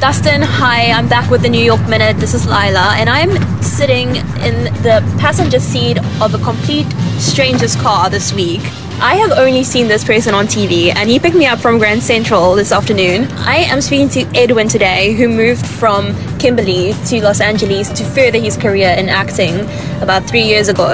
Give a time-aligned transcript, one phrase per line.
[0.00, 2.16] Dustin, hi, I'm back with the New York Minute.
[2.16, 8.08] This is Lyla, and I'm sitting in the passenger seat of a complete stranger's car
[8.08, 8.62] this week.
[9.02, 12.02] I have only seen this person on TV, and he picked me up from Grand
[12.02, 13.30] Central this afternoon.
[13.40, 18.38] I am speaking to Edwin today, who moved from Kimberley to Los Angeles to further
[18.38, 19.60] his career in acting
[20.00, 20.88] about three years ago.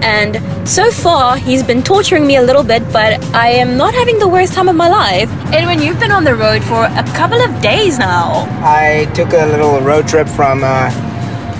[0.00, 4.20] And so far, he's been torturing me a little bit, but I am not having
[4.20, 5.28] the worst time of my life.
[5.52, 8.46] Edwin, you've been on the road for a couple of days now.
[8.62, 10.90] I took a little road trip from uh,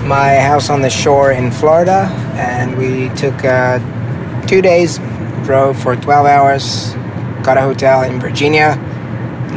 [0.06, 3.80] my house on the shore in Florida, and we took uh,
[4.47, 4.98] two days,
[5.42, 6.92] drove for 12 hours,
[7.42, 8.78] got a hotel in Virginia,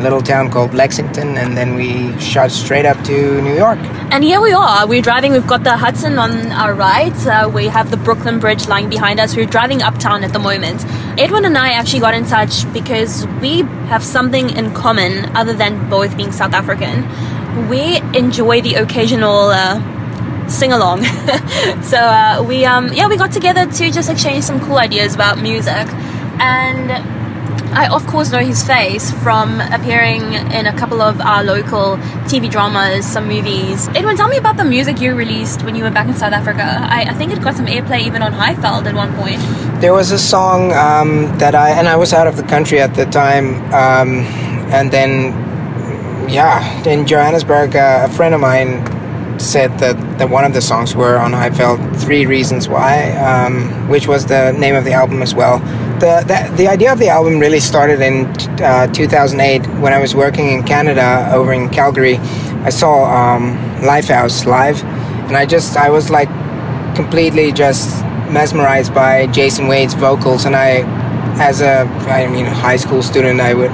[0.01, 3.79] little town called Lexington, and then we shot straight up to New York.
[4.11, 4.87] And here we are.
[4.87, 5.31] We're driving.
[5.31, 7.15] We've got the Hudson on our right.
[7.27, 9.35] Uh, we have the Brooklyn Bridge lying behind us.
[9.35, 10.85] We're driving uptown at the moment.
[11.19, 15.89] Edwin and I actually got in touch because we have something in common other than
[15.89, 17.03] both being South African.
[17.69, 19.79] We enjoy the occasional uh,
[20.47, 21.03] sing along.
[21.83, 25.39] so uh, we um, yeah we got together to just exchange some cool ideas about
[25.39, 25.87] music
[26.39, 27.14] and
[27.75, 31.97] I of course know his face from appearing in a couple of our local
[32.29, 33.87] TV dramas, some movies.
[33.89, 36.63] Edwin, tell me about the music you released when you were back in South Africa.
[36.63, 39.41] I, I think it got some airplay even on Highveld at one point.
[39.81, 42.95] There was a song um, that I, and I was out of the country at
[42.95, 44.21] the time, um,
[44.71, 48.95] and then, yeah, in Johannesburg, uh, a friend of mine
[49.39, 54.07] said that, that one of the songs were on Highveld, Three Reasons Why, um, which
[54.07, 55.59] was the name of the album as well.
[55.99, 58.25] The, the, the idea of the album really started in
[58.61, 62.17] uh, 2008 when I was working in Canada over in Calgary.
[62.65, 64.83] I saw um, Lifehouse live,
[65.27, 66.27] and I just, I was like
[66.95, 70.83] completely just mesmerized by Jason Wade's vocals, and I,
[71.39, 73.71] as a, I mean, high school student, I would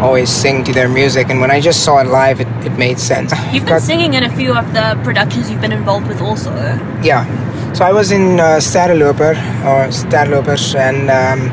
[0.00, 2.98] always sing to their music and when I just saw it live it, it made
[2.98, 3.32] sense.
[3.52, 6.52] You've been Got, singing in a few of the productions you've been involved with also.
[7.02, 7.24] Yeah.
[7.72, 9.34] So I was in uh, Sterreloper
[9.64, 11.48] or Sterlopers and um,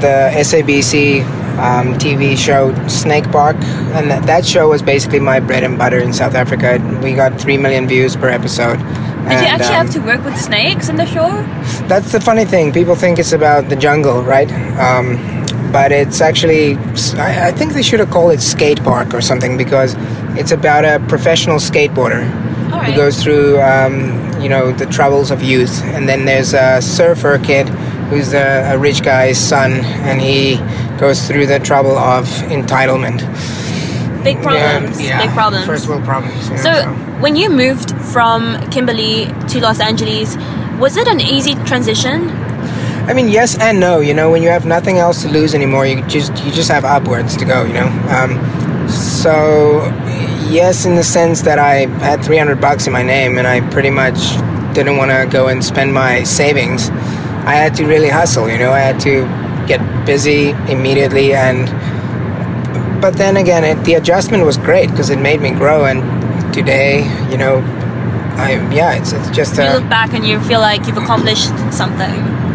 [0.00, 1.22] the SABC
[1.58, 3.56] um, TV show Snake Park
[3.96, 6.78] and that, that show was basically my bread and butter in South Africa.
[7.02, 8.78] We got 3 million views per episode.
[8.78, 11.28] Did and, you actually um, have to work with snakes in the show?
[11.86, 12.72] That's the funny thing.
[12.72, 14.50] People think it's about the jungle, right?
[14.78, 15.41] Um,
[15.72, 16.76] but it's actually
[17.16, 19.94] I, I, think they should have called it skate park or something because
[20.38, 22.22] it's about a professional skateboarder
[22.70, 22.90] right.
[22.90, 25.82] who goes through um, you know the troubles of youth.
[25.84, 27.68] And then there's a surfer kid
[28.10, 29.72] who's a, a rich guy's son
[30.04, 30.56] and he
[30.98, 33.20] goes through the trouble of entitlement.
[34.22, 35.00] Big problems.
[35.00, 35.26] yeah, yeah.
[35.26, 35.66] big problems.
[35.66, 36.92] First world problems so, so.
[37.20, 40.36] when you moved from kimberley to los angeles
[40.78, 42.28] was it an easy transition
[43.08, 44.00] I mean, yes and no.
[44.00, 46.84] You know, when you have nothing else to lose anymore, you just you just have
[46.84, 47.64] upwards to go.
[47.64, 49.84] You know, um, so
[50.48, 53.90] yes, in the sense that I had 300 bucks in my name, and I pretty
[53.90, 54.18] much
[54.74, 56.90] didn't want to go and spend my savings.
[57.44, 58.48] I had to really hustle.
[58.48, 59.26] You know, I had to
[59.66, 61.68] get busy immediately, and
[63.00, 65.86] but then again, it, the adjustment was great because it made me grow.
[65.86, 67.58] And today, you know,
[68.36, 69.56] I yeah, it's it's just.
[69.56, 72.51] you look back and you feel like you've accomplished something.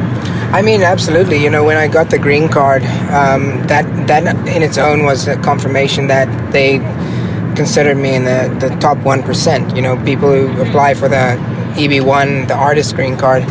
[0.51, 1.43] I mean, absolutely.
[1.43, 5.27] You know, when I got the green card, um, that that in its own was
[5.27, 6.79] a confirmation that they
[7.55, 9.75] considered me in the, the top one percent.
[9.75, 11.37] You know, people who apply for the
[11.77, 13.43] EB one, the artist green card.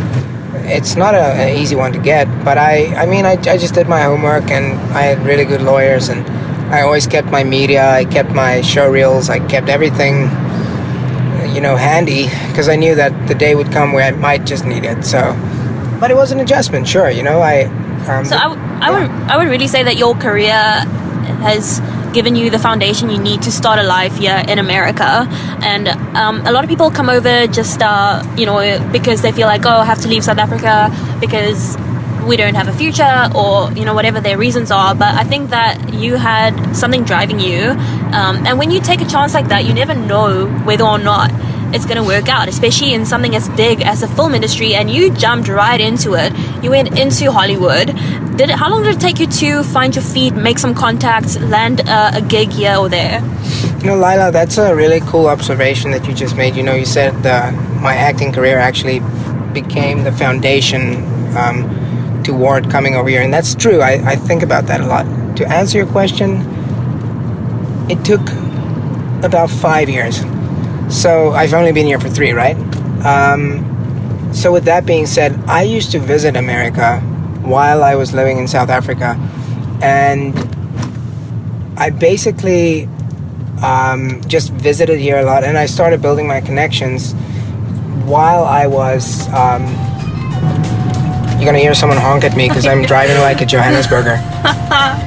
[0.68, 3.88] It's not an easy one to get, but I, I mean, I, I just did
[3.88, 6.26] my homework and I had really good lawyers and
[6.74, 10.22] I always kept my media, I kept my show reels, I kept everything,
[11.54, 14.64] you know, handy because I knew that the day would come where I might just
[14.64, 15.04] need it.
[15.04, 15.20] So
[16.00, 16.86] but it was an adjustment.
[16.88, 17.64] Sure, you know, I.
[18.08, 19.00] Um, so I, w- I yeah.
[19.00, 20.52] would I would really say that your career
[21.42, 21.80] has
[22.16, 25.26] given you the foundation you need to start a life here in America.
[25.60, 28.58] And um, a lot of people come over just, uh, you know,
[28.90, 30.90] because they feel like, oh, I have to leave South Africa
[31.20, 31.76] because
[32.26, 34.94] we don't have a future or, you know, whatever their reasons are.
[34.94, 37.70] But I think that you had something driving you.
[38.16, 41.30] Um, and when you take a chance like that, you never know whether or not
[41.74, 44.74] it's going to work out, especially in something as big as the film industry.
[44.74, 46.32] And you jumped right into it.
[46.62, 47.88] You went into Hollywood.
[48.36, 51.38] Did it, how long did it take you to find your feet, make some contacts,
[51.38, 53.20] land uh, a gig here or there?
[53.78, 56.56] You know, Lyla, that's a really cool observation that you just made.
[56.56, 59.00] You know, you said uh, my acting career actually
[59.52, 63.80] became the foundation um, toward coming over here, and that's true.
[63.80, 65.06] I, I think about that a lot.
[65.36, 66.40] To answer your question,
[67.88, 68.28] it took
[69.22, 70.22] about five years
[70.88, 72.56] so I've only been here for three, right?
[73.04, 77.00] Um, so with that being said, I used to visit America
[77.42, 79.16] while I was living in South Africa,
[79.82, 80.34] and
[81.76, 82.88] I basically
[83.62, 87.12] um, just visited here a lot, and I started building my connections
[88.04, 89.28] while I was.
[89.32, 89.64] Um,
[91.36, 94.16] you're gonna hear someone honk at me because I'm driving like a Johannesburger.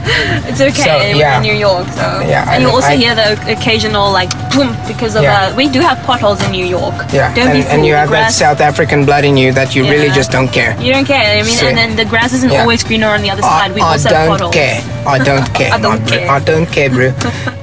[0.50, 1.38] It's okay So, in- yeah.
[1.38, 5.16] in New York, so Yeah, and you also I- hear the occasional like boom because
[5.16, 5.50] of Yeah.
[5.52, 6.94] uh, we do have potholes in New York.
[7.14, 9.76] Yeah, don't be and, and you have the that South African blood in you that
[9.76, 10.72] you really just don't care.
[10.82, 11.40] You don't care.
[11.40, 12.62] I mean, So- and then the grass isn't Yeah.
[12.62, 13.74] always greener on the other side.
[13.76, 14.54] We I also have potholes.
[14.54, 14.82] care.
[15.06, 15.72] I don't care.
[15.74, 16.30] I don't care.
[16.30, 17.14] I don't care, bro.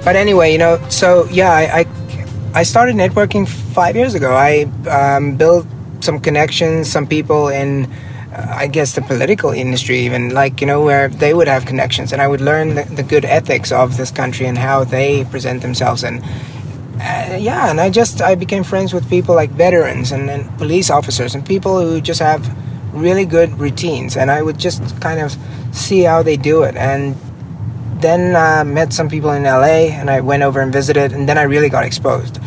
[0.05, 1.87] but anyway, you know, so yeah, I, I,
[2.61, 4.31] I started networking five years ago.
[4.35, 5.67] I um, built
[6.01, 7.89] some connections, some people in,
[8.37, 12.21] I guess, the political industry, even like you know, where they would have connections, and
[12.21, 16.05] I would learn the, the good ethics of this country and how they present themselves
[16.05, 16.23] and.
[16.99, 20.89] Uh, yeah, and I just I became friends with people like veterans and, and police
[20.89, 22.41] officers and people who just have
[22.95, 25.37] really good routines, and I would just kind of
[25.73, 27.15] see how they do it, and
[28.01, 31.37] then uh, met some people in LA, and I went over and visited, and then
[31.37, 32.39] I really got exposed.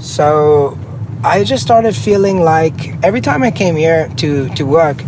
[0.00, 0.78] So
[1.22, 5.02] I just started feeling like every time I came here to to work,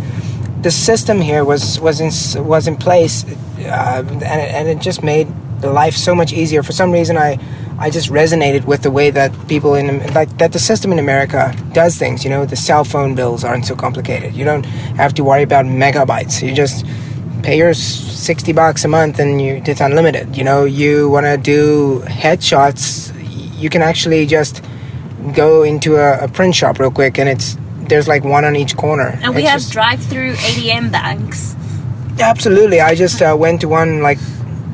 [0.61, 2.11] the system here was was in
[2.45, 5.27] was in place, uh, and it, and it just made
[5.61, 6.63] the life so much easier.
[6.63, 7.39] For some reason, I
[7.79, 11.55] I just resonated with the way that people in like that the system in America
[11.73, 12.23] does things.
[12.23, 14.33] You know, the cell phone bills aren't so complicated.
[14.33, 14.65] You don't
[14.97, 16.47] have to worry about megabytes.
[16.47, 16.85] You just
[17.41, 21.37] pay your 60 bucks a month and you it's unlimited you know you want to
[21.37, 23.11] do headshots
[23.59, 24.63] you can actually just
[25.33, 27.57] go into a, a print shop real quick and it's
[27.91, 31.55] there's like one on each corner And we It's have just- drive-through ATM banks.
[32.19, 34.19] absolutely i just uh, went to one like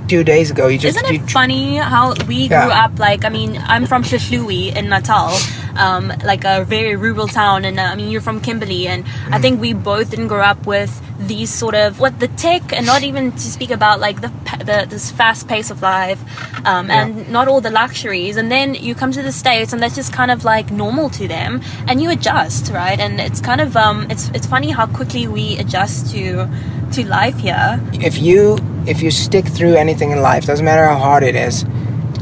[0.07, 2.63] two days ago you just Isn't you it funny how we Yeah.
[2.63, 2.93] grew up?
[3.07, 5.31] Like, I mean, I'm from Shishlui in Natal,
[5.77, 9.33] um, like a very rural town, and uh, I mean, you're from Kimberley, and Mm.
[9.35, 10.91] I think we both didn't grow up with
[11.27, 14.31] these sort of what the tech, and not even to speak about like the
[14.65, 16.19] the this fast pace of life,
[16.65, 18.37] um, and not all the luxuries.
[18.37, 21.27] And then you come to the states, and that's just kind of like normal to
[21.27, 22.99] them, and you adjust, right?
[22.99, 26.47] And it's kind of um, it's it's funny how quickly we adjust to
[26.93, 27.79] to life here.
[27.93, 31.65] if you if you stick through anything in life doesn't matter how hard it is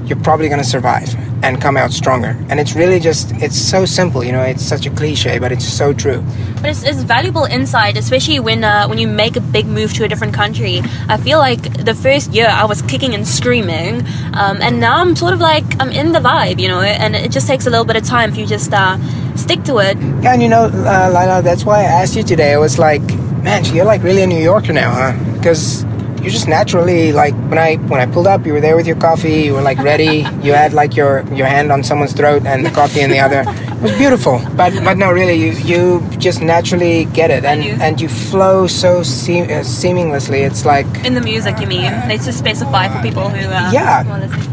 [0.07, 1.09] you're probably going to survive
[1.45, 4.85] and come out stronger and it's really just it's so simple you know it's such
[4.87, 6.21] a cliche but it's so true
[6.61, 10.03] But it's, it's valuable insight, especially when uh, when you make a big move to
[10.03, 10.81] a different country.
[11.07, 14.01] I feel like the first year I was kicking and screaming,
[14.33, 16.81] um, and now I'm sort of like I'm in the vibe, you know.
[16.81, 18.97] And it just takes a little bit of time if you just uh,
[19.35, 19.95] stick to it.
[20.23, 22.51] Yeah, and you know, uh, Lyla, that's why I asked you today.
[22.53, 23.05] I was like,
[23.43, 25.13] man, you're like really a New Yorker now, huh?
[25.37, 25.85] Because
[26.25, 28.95] you're just naturally like when I when I pulled up, you were there with your
[28.97, 29.43] coffee.
[29.45, 30.25] You were like ready.
[30.41, 33.41] you had like your your hand on someone's throat and the coffee in the other.
[33.45, 34.41] It was beautiful.
[34.57, 39.03] But but no, really, you you just naturally get it, and and you flow so
[39.03, 40.41] se- uh, seamlessly.
[40.49, 41.91] It's like In the music, you mean?
[42.09, 43.45] Let's just specify for people who.
[43.45, 44.01] Uh, yeah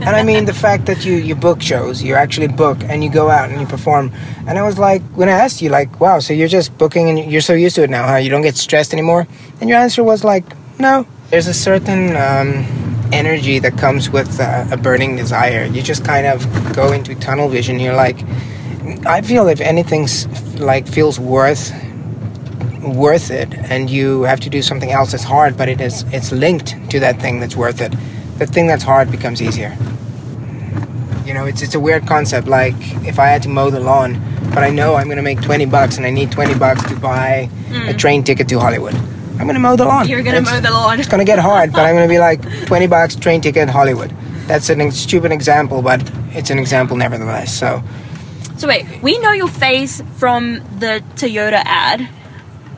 [0.06, 3.10] and i mean the fact that you you book shows you actually book and you
[3.10, 4.10] go out and you perform
[4.46, 7.30] and i was like when i asked you like wow so you're just booking and
[7.30, 9.26] you're so used to it now huh you don't get stressed anymore
[9.60, 10.44] and your answer was like
[10.78, 12.64] no there's a certain um,
[13.10, 15.64] energy that comes with uh, a burning desire.
[15.64, 17.80] You just kind of go into tunnel vision.
[17.80, 18.18] You're like
[19.06, 20.26] i feel if anything's
[20.58, 21.72] like feels worth
[22.82, 26.32] worth it and you have to do something else that's hard but it is it's
[26.32, 27.94] linked to that thing that's worth it
[28.38, 29.76] the thing that's hard becomes easier.
[31.24, 32.48] You know it's it's a weird concept.
[32.48, 32.74] Like
[33.06, 34.20] if i had to mow the lawn
[34.50, 36.96] but i know i'm going to make 20 bucks and i need 20 bucks to
[36.96, 37.48] buy
[37.86, 38.94] a train ticket to hollywood
[39.38, 40.08] i'm to mow the lawn.
[40.08, 40.98] You're gonna It's- mow the lawn.
[41.00, 44.12] it's to get hard but i'm to be like 20 bucks train ticket hollywood
[44.46, 46.00] that's an ex- stupid example but
[46.32, 47.82] it's an example nevertheless so
[48.62, 52.06] So wait, we know your face from the Toyota ad.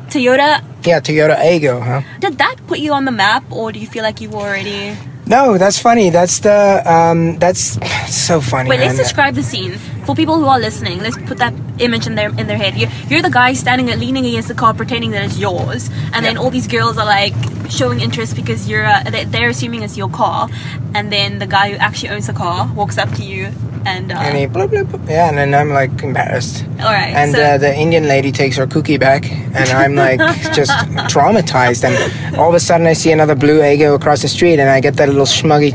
[0.08, 3.86] Toyota, yeah toyota Aygo huh did that put you on the map, or do you
[3.86, 4.96] feel like you were already?
[5.26, 6.10] No, that's funny.
[6.10, 7.80] That's the um, that's
[8.28, 8.68] so funny.
[8.68, 9.72] Wait, let's describe the scene
[10.04, 11.00] for people who are listening.
[11.00, 12.76] Let's put that image in their in their head.
[12.76, 16.24] You, you're the guy standing and leaning against the car, pretending that it's yours, and
[16.24, 17.34] then all these girls are like
[17.70, 20.48] showing interest because you're uh, they- they're assuming it's your car,
[20.94, 23.50] and then the guy who actually owns the car walks up to you
[23.86, 24.12] and.
[24.12, 25.08] Uh, And he bloop, bloop.
[25.08, 26.64] yeah, and then I'm like embarrassed.
[26.80, 30.18] all right, And so, uh, the Indian lady takes her cookie back, and I'm like
[30.54, 30.70] just
[31.08, 31.84] traumatized.
[31.84, 34.80] And all of a sudden, I see another blue Aygo across the street, and I
[34.80, 35.72] get that little smuggy,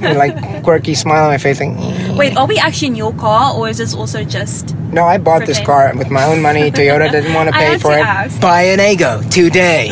[0.16, 1.60] like quirky smile on my face.
[1.60, 4.74] Like, wait, are we actually in your car, or is this also just?
[4.92, 6.70] No, I bought this car with my own money.
[6.78, 8.04] Toyota didn't want to pay for to it.
[8.04, 8.40] ask.
[8.40, 9.90] Buy an Aygo today.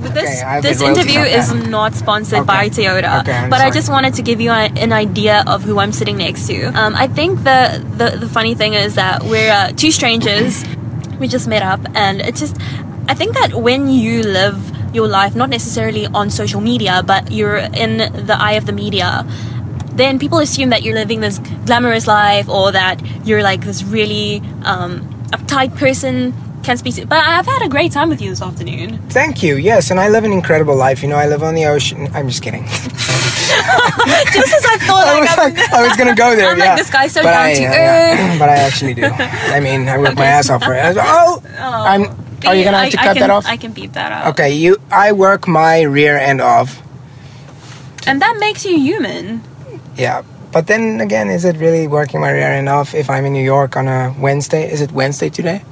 [0.00, 1.68] But This, Okay, this interview is that.
[1.68, 4.92] not sponsored by Toyota, Okay, I'm but I just wanted to give you a, an
[4.92, 6.66] idea of who I'm sitting next to.
[6.80, 10.64] Um, I think the, the the funny thing is that we're uh, two strangers.
[11.18, 12.56] We just met up, and it's just
[13.08, 14.56] I think that when you live
[14.94, 19.26] your life not necessarily on social media, but you're in the eye of the media,
[19.98, 24.40] then people assume that you're living this glamorous life or that you're like this really
[24.64, 25.00] um,
[25.32, 26.32] uptight person.
[26.64, 28.98] Can't speak to, but I've had a great time with you this afternoon.
[29.10, 29.56] Thank you.
[29.56, 31.02] Yes, and I live an incredible life.
[31.02, 32.08] You know, I live on the ocean.
[32.14, 32.64] I'm just kidding.
[33.48, 36.50] Just as I thought, I like, was, like, I was gonna go there.
[36.50, 37.74] I'm like, this guy's so but down I, to uh, earth.
[37.74, 39.04] yeah, but I actually do.
[39.04, 40.78] I mean, I work my ass off for it.
[40.78, 42.02] I was- oh, I'm.
[42.46, 43.46] Are you gonna have to I cut can- that off?
[43.46, 44.26] I can beep that out.
[44.34, 44.76] Okay, you.
[44.90, 46.82] I work my rear end off.
[48.06, 49.42] And that makes you human.
[49.98, 53.32] Yeah, but then again, is it really working my rear end off if I'm in
[53.32, 54.70] New York on a Wednesday?
[54.70, 55.62] Is it Wednesday today?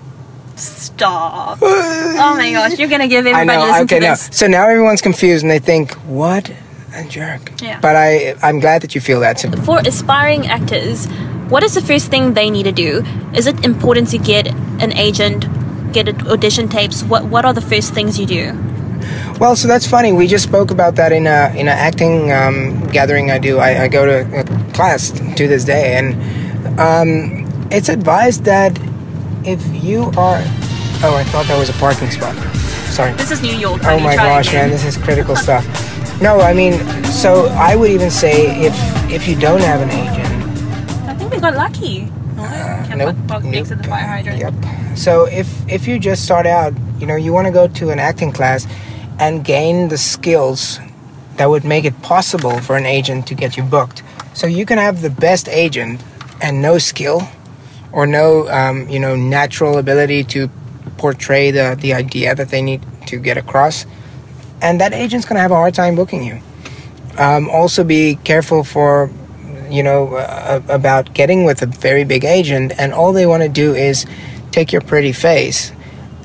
[0.56, 1.58] Stop.
[1.62, 3.66] oh my gosh, you're gonna give everybody I know.
[3.66, 4.10] listen Okay, to no.
[4.12, 4.28] this.
[4.32, 6.50] So now everyone's confused and they think, "What
[6.94, 7.78] a jerk." Yeah.
[7.80, 9.38] But I, I'm glad that you feel that.
[9.38, 11.06] So For aspiring actors,
[11.48, 13.04] what is the first thing they need to do?
[13.34, 14.46] Is it important to get
[14.80, 15.44] an agent,
[15.92, 17.02] get audition tapes?
[17.04, 18.52] What What are the first things you do?
[19.38, 20.12] Well, so that's funny.
[20.12, 23.58] We just spoke about that in a in an acting um, gathering I do.
[23.58, 26.14] I, I go to a class to this day, and
[26.80, 28.78] um, it's advised that
[29.44, 30.40] if you are,
[31.04, 32.34] oh, I thought that was a parking spot.
[32.88, 33.12] Sorry.
[33.12, 33.82] This is New York.
[33.84, 34.70] Oh my gosh, again.
[34.70, 35.66] man, this is critical stuff.
[36.22, 36.72] No, I mean,
[37.04, 38.74] so I would even say if
[39.10, 42.10] if you don't have an agent, I think we got lucky.
[42.36, 43.90] Can't nope, park next to the nope.
[43.90, 44.38] fire hydrant.
[44.40, 44.96] Yep.
[44.96, 47.98] So if if you just start out, you know, you want to go to an
[47.98, 48.66] acting class
[49.18, 50.78] and gain the skills
[51.36, 54.02] that would make it possible for an agent to get you booked.
[54.34, 56.02] So you can have the best agent
[56.42, 57.28] and no skill
[57.92, 60.50] or no, um, you know, natural ability to
[60.98, 63.86] portray the the idea that they need to get across,
[64.60, 66.40] and that agent's gonna have a hard time booking you.
[67.18, 69.10] Um, also, be careful for
[69.70, 73.48] you know uh, about getting with a very big agent, and all they want to
[73.48, 74.06] do is
[74.50, 75.72] take your pretty face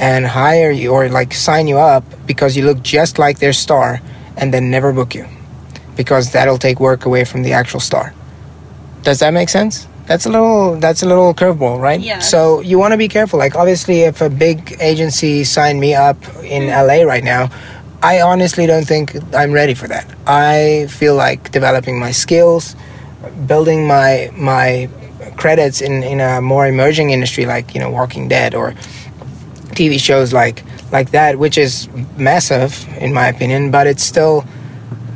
[0.02, 4.02] and hire you or like sign you up because you look just like their star,
[4.36, 5.26] and then never book you
[5.96, 8.14] because that'll take work away from the actual star.
[9.04, 9.88] Does that make sense?
[10.08, 12.02] That's a little that's a little curveball, right?
[12.02, 12.30] Yes.
[12.30, 13.38] So you want to be careful.
[13.38, 16.88] Like obviously, if a big agency signed me up in mm-hmm.
[16.88, 17.50] LA right now,
[18.02, 20.12] I honestly don't think I'm ready for that.
[20.26, 22.76] I feel like developing my skills,
[23.46, 24.90] building my my
[25.38, 28.74] credits in in a more emerging industry like you know Walking Dead or
[29.72, 31.88] TV shows like like that, which is
[32.18, 34.46] massive in my opinion, but it's still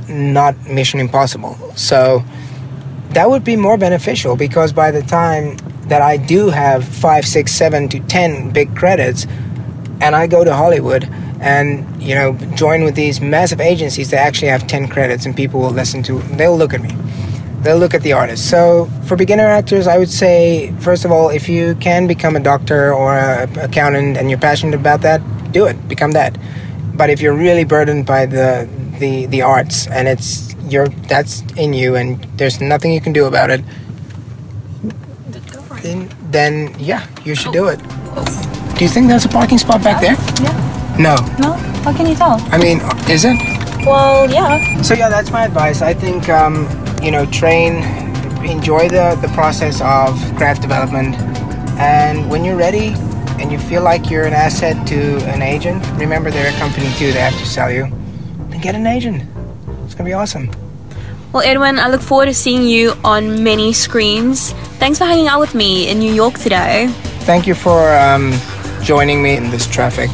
[0.07, 1.55] not Mission Impossible.
[1.75, 2.23] So
[3.09, 5.57] that would be more beneficial because by the time
[5.87, 9.25] that I do have five, six, seven to ten big credits,
[10.01, 11.07] and I go to Hollywood
[11.39, 15.59] and you know join with these massive agencies that actually have ten credits, and people
[15.59, 16.91] will listen to, they'll look at me,
[17.65, 18.49] they'll look at the artist.
[18.49, 22.39] So for beginner actors, I would say first of all, if you can become a
[22.39, 25.19] doctor or an accountant and you're passionate about that,
[25.51, 26.37] do it, become that.
[26.93, 28.69] But if you're really burdened by the
[28.99, 33.25] the the arts and it's you're that's in you and there's nothing you can do
[33.25, 33.61] about it,
[35.81, 37.79] then then yeah, you should do it.
[38.77, 40.15] Do you think there's a parking spot back there?
[40.43, 40.53] Yeah.
[40.97, 41.15] No.
[41.39, 41.53] No?
[41.83, 42.39] How can you tell?
[42.51, 42.79] I mean,
[43.09, 43.37] is it?
[43.85, 44.81] Well, yeah.
[44.81, 45.81] So yeah, that's my advice.
[45.81, 46.67] I think um,
[47.05, 47.83] you know, train,
[48.43, 51.15] enjoy the the process of craft development,
[51.77, 52.95] and when you're ready
[53.39, 57.11] and you feel like you're an asset to an agent, remember they're a company too.
[57.11, 57.83] They have to sell you.
[58.49, 59.21] Then get an agent.
[59.85, 60.49] It's gonna be awesome.
[61.31, 64.53] Well, Edwin, I look forward to seeing you on many screens.
[64.79, 66.87] Thanks for hanging out with me in New York today.
[67.27, 68.33] Thank you for um,
[68.81, 70.09] joining me in this traffic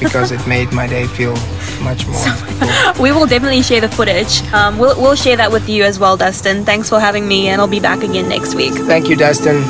[0.00, 1.36] because it made my day feel
[1.84, 2.16] much more.
[2.16, 3.00] full.
[3.02, 4.42] We will definitely share the footage.
[4.52, 6.64] Um, we'll, we'll share that with you as well, Dustin.
[6.64, 8.72] Thanks for having me, and I'll be back again next week.
[8.72, 9.62] Thank you, Dustin.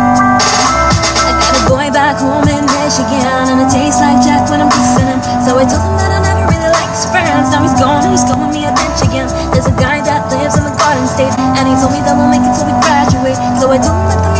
[0.00, 4.72] I got a boy back home in Michigan, and it tastes like Jack when I'm
[4.72, 5.20] kissing him.
[5.44, 7.52] So I told him that I never really liked his friends.
[7.52, 9.28] Now he's gone and he's calling me a bitch again.
[9.52, 12.30] There's a guy that lives in the Garden State, and he told me that we'll
[12.32, 13.36] make it till we graduate.
[13.60, 14.32] So I told him that the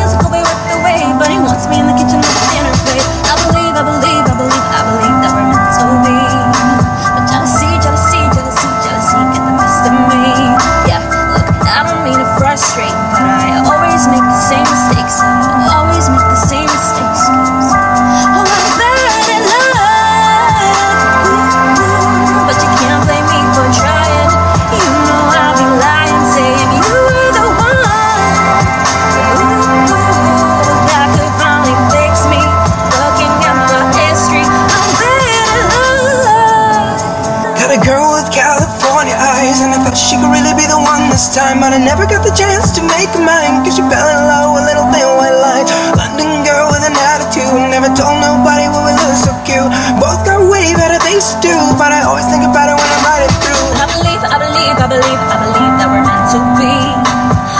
[41.30, 41.62] time.
[41.62, 44.66] But I never got the chance to make mine, cause she fell in love with
[44.66, 45.70] little thin white lies.
[45.94, 49.70] London girl with an attitude, never told nobody we would look so cute.
[50.02, 53.04] Both got way better used to, do, but I always think about it when I'm
[53.04, 53.66] riding through.
[53.76, 56.76] I believe, I believe, I believe, I believe that we're meant to be.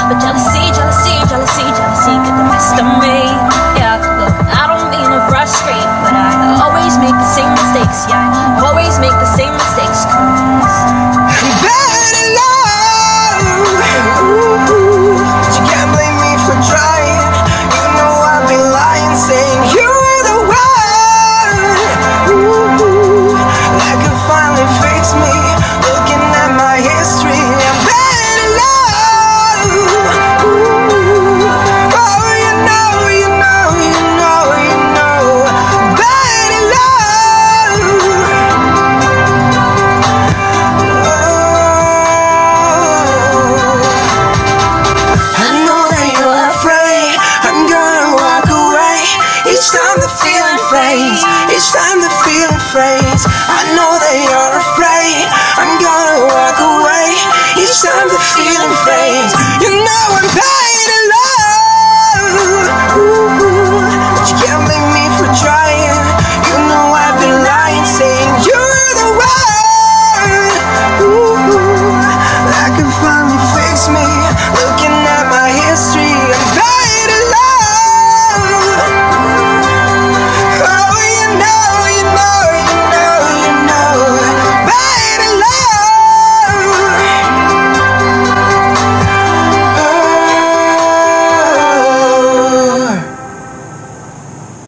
[0.08, 3.20] But jealousy, jealousy, jealousy, jealousy get the best of me.
[3.76, 8.08] Yeah, look, I don't mean to frustrate, but I always make the same mistakes.
[8.08, 8.32] Yeah,